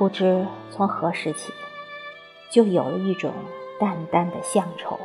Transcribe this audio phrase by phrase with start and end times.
[0.00, 1.52] 不知从何时起，
[2.48, 3.34] 就有了一种
[3.78, 4.98] 淡淡的乡愁。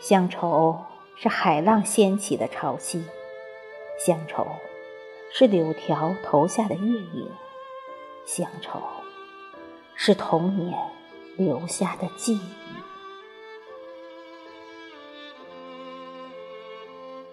[0.00, 3.02] 乡愁是海浪掀起的潮汐，
[3.98, 4.46] 乡愁
[5.30, 7.30] 是柳条投下的月影，
[8.24, 8.80] 乡愁
[9.94, 10.78] 是童年
[11.36, 12.40] 留下的记忆。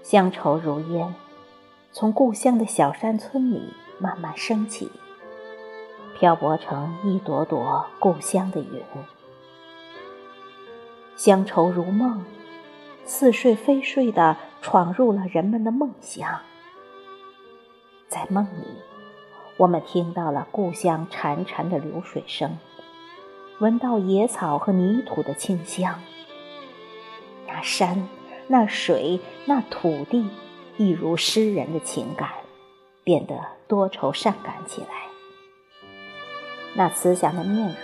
[0.04, 1.16] 乡愁如烟，
[1.94, 4.92] 从故乡的小山村里慢慢升起，
[6.18, 8.82] 漂泊成一朵朵故乡的云。
[11.16, 12.24] 乡愁如梦。
[13.08, 16.40] 似睡非睡的闯入了人们的梦乡，
[18.08, 18.66] 在梦里，
[19.58, 22.58] 我们听到了故乡潺潺的流水声，
[23.60, 26.02] 闻到野草和泥土的清香。
[27.46, 28.10] 那山，
[28.48, 30.28] 那水，那土地，
[30.78, 32.32] 一如诗人的情感，
[33.04, 34.88] 变得多愁善感起来。
[36.74, 37.76] 那慈祥的面容，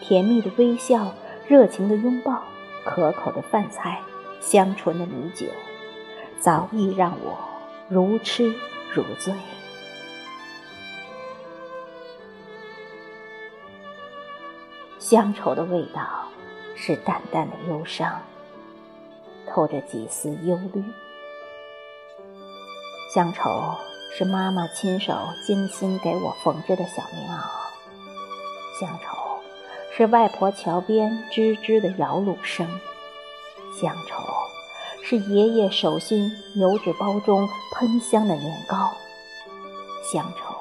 [0.00, 1.14] 甜蜜的微笑，
[1.46, 2.42] 热情的拥抱，
[2.84, 4.02] 可口的饭菜。
[4.38, 5.46] 香醇的米酒，
[6.38, 7.36] 早已让我
[7.88, 8.54] 如痴
[8.94, 9.34] 如醉。
[15.00, 16.28] 乡愁的味道
[16.76, 18.22] 是淡淡的忧伤，
[19.48, 20.84] 透着几丝忧虑。
[23.12, 23.74] 乡愁
[24.18, 25.12] 是妈妈亲手
[25.44, 29.14] 精心给我缝制的小棉袄，乡愁
[29.94, 32.66] 是外婆桥边吱吱的摇橹声。
[33.78, 34.24] 乡愁，
[35.02, 38.96] 是爷爷手心油纸包中喷香的年糕；
[40.02, 40.54] 乡愁，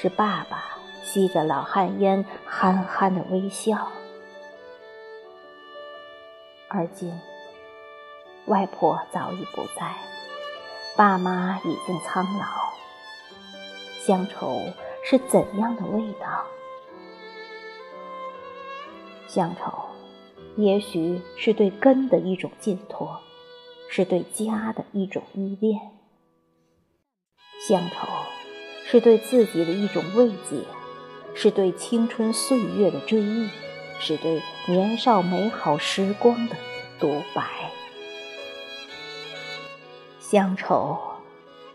[0.00, 3.88] 是爸爸吸着老旱烟憨憨的微笑。
[6.68, 7.12] 而今，
[8.46, 9.96] 外婆早已不在，
[10.96, 12.72] 爸妈已经苍老。
[14.00, 14.62] 乡愁
[15.04, 16.46] 是怎样的味道？
[19.28, 19.72] 乡愁。
[20.56, 23.20] 也许是对根的一种寄托，
[23.90, 25.78] 是对家的一种依恋。
[27.68, 28.08] 乡愁，
[28.86, 30.64] 是对自己的一种慰藉，
[31.34, 33.50] 是对青春岁月的追忆，
[34.00, 36.56] 是对年少美好时光的
[36.98, 37.70] 独白。
[40.28, 40.98] 乡愁，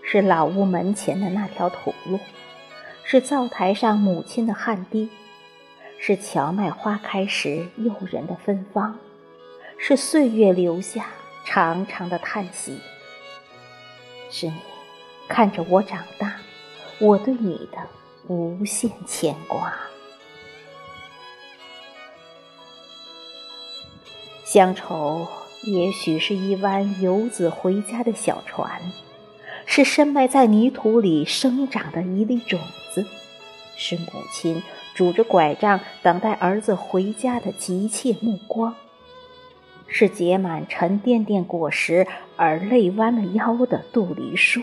[0.03, 2.19] 是老屋门前的那条土路，
[3.05, 5.09] 是灶台上母亲的汗滴。
[5.97, 8.99] 是荞麦花开时诱人的芬芳，
[9.77, 11.05] 是岁月留下
[11.45, 12.81] 长长的叹息。
[14.29, 14.55] 是你
[15.29, 16.35] 看着我长大，
[16.99, 17.77] 我对你的
[18.27, 19.73] 无限牵挂。
[24.43, 25.25] 乡愁
[25.63, 28.81] 也许是一湾游子回家的小船，
[29.65, 32.59] 是深埋在泥土里生长的一粒种
[32.93, 33.05] 子，
[33.75, 34.61] 是母亲。
[34.93, 38.75] 拄着拐杖等待儿子回家的急切目光，
[39.87, 42.05] 是结满沉甸甸果实
[42.35, 44.61] 而泪弯了腰的杜梨树，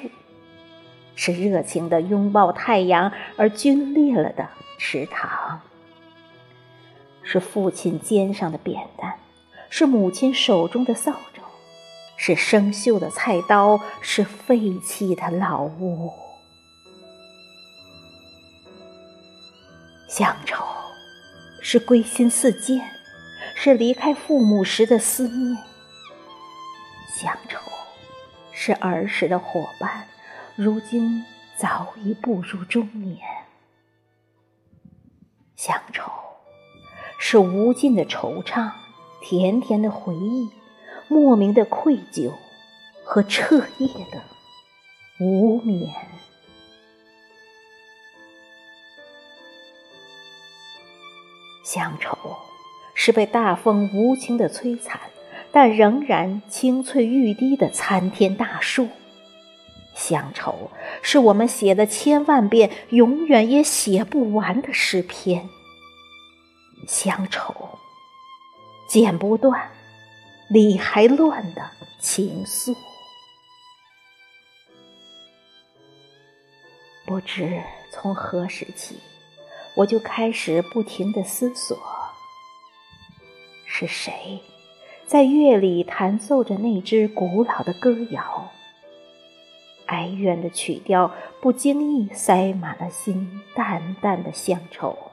[1.17, 5.63] 是热情的拥抱太阳而皲裂了的池塘，
[7.23, 9.15] 是父亲肩上的扁担，
[9.71, 11.43] 是母亲手中的扫帚，
[12.17, 16.13] 是生锈的菜刀，是废弃的老屋。
[20.09, 20.65] 乡愁，
[21.61, 22.83] 是归心似箭，
[23.55, 25.59] 是离开父母时的思念。
[27.21, 27.61] 乡愁，
[28.53, 30.09] 是儿时的伙伴，
[30.57, 31.25] 如今
[31.57, 33.19] 早已步入中年。
[35.57, 36.11] 乡愁，
[37.19, 38.71] 是无尽的惆怅，
[39.21, 40.49] 甜甜的回忆，
[41.09, 42.33] 莫名的愧疚
[43.05, 44.23] 和彻夜的
[45.21, 45.93] 无眠。
[51.65, 52.17] 乡愁，
[52.95, 54.99] 是被大风无情的摧残，
[55.53, 58.89] 但仍然青翠欲滴的参天大树。
[59.95, 60.71] 乡愁，
[61.03, 65.49] 是我们写了千万遍，永远也写不完的诗篇。
[66.87, 67.79] 乡愁，
[68.89, 69.71] 剪不断，
[70.49, 71.71] 理还乱的
[72.01, 72.75] 情愫。
[77.07, 77.63] 不知
[77.93, 78.99] 从何时起。
[79.77, 81.79] 我就开始不停的思索：
[83.65, 84.41] 是谁
[85.07, 88.51] 在月里弹奏着那支古老的歌谣？
[89.87, 95.08] 哀怨的曲调不经意塞满了心淡淡的乡愁。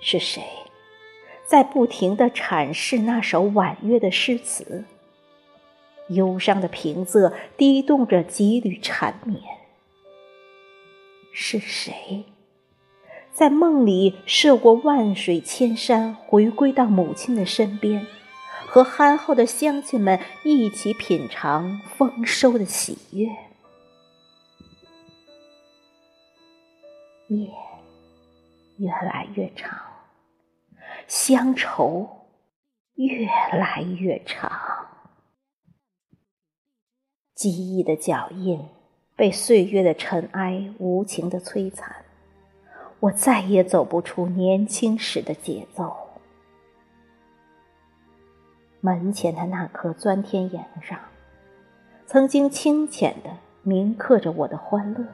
[0.00, 0.42] 是谁
[1.46, 4.84] 在不停的阐释那首婉约的诗词？
[6.08, 9.42] 忧伤的平仄低动着几缕缠绵。
[11.32, 12.24] 是谁？
[13.32, 18.06] 在梦里涉过万水千山，回归到母亲的身边，
[18.66, 23.28] 和憨厚的乡亲们一起品尝丰收的喜悦。
[27.28, 27.50] 夜
[28.78, 29.78] 越来越长，
[31.06, 32.08] 乡愁
[32.94, 34.50] 越来越长，
[37.34, 38.68] 记忆的脚印
[39.16, 42.04] 被岁月的尘埃无情的摧残。
[43.00, 45.96] 我再也走不出年轻时的节奏。
[48.80, 50.98] 门前的那棵钻天杨上，
[52.06, 55.04] 曾经清浅的铭刻着我的欢乐，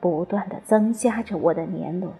[0.00, 2.12] 不断的增加着我的年轮。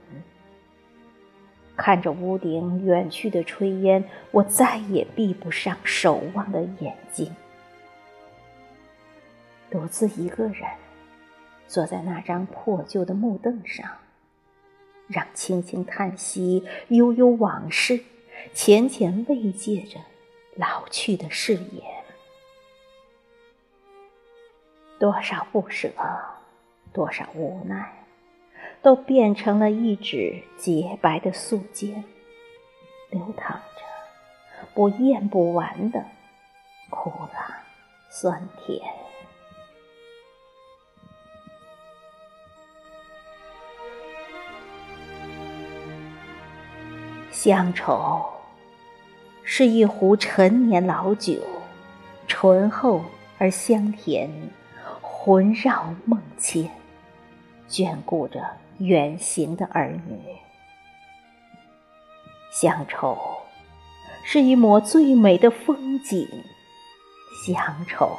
[1.78, 7.34] 看着屋顶远去的炊烟，我再也闭不上守望的眼睛。
[9.70, 10.68] 独自一个人
[11.68, 13.88] 坐在那张破旧的木凳上。
[15.06, 17.98] 让轻轻叹息，悠悠往事，
[18.52, 19.98] 浅浅慰藉着
[20.54, 21.82] 老去的誓言。
[24.98, 25.90] 多少不舍，
[26.92, 27.90] 多少无奈，
[28.82, 32.02] 都变成了一纸洁白的素笺，
[33.10, 33.82] 流淌着
[34.74, 36.04] 我咽不完的
[36.90, 37.62] 苦辣
[38.08, 38.80] 酸甜。
[47.30, 48.24] 乡愁
[49.42, 51.40] 是一壶陈年老酒，
[52.26, 53.02] 醇厚
[53.38, 54.30] 而香甜，
[55.00, 56.70] 魂绕梦牵，
[57.68, 58.44] 眷顾着
[58.78, 60.20] 远行的儿女。
[62.50, 63.16] 乡愁
[64.24, 66.26] 是一抹最美的风景，
[67.46, 68.16] 乡愁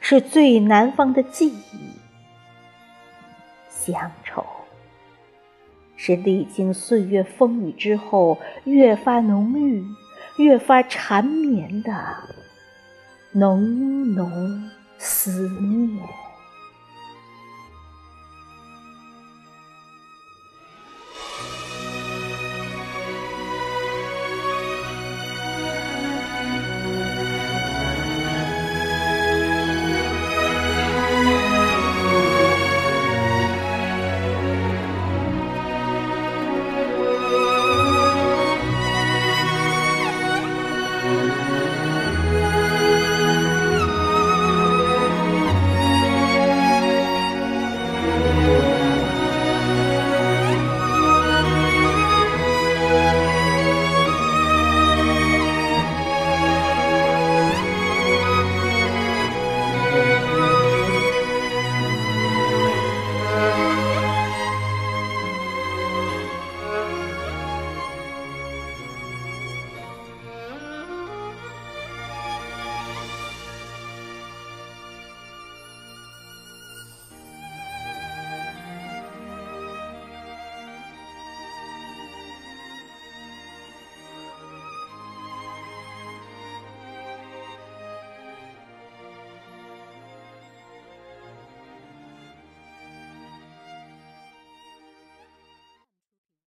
[0.00, 1.92] 是最南方的记忆，
[3.68, 4.44] 乡愁。
[5.96, 9.84] 是历经岁月风雨之后，越发浓郁、
[10.36, 11.92] 越发缠绵的
[13.32, 16.27] 浓浓思念。